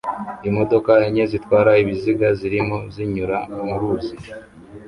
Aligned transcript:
Imodoka 0.49 0.91
enye 1.07 1.23
zitwara 1.31 1.71
ibiziga 1.81 2.27
zirimo 2.39 2.77
zinyura 2.93 3.37
mu 3.67 3.75
ruzi 3.81 4.15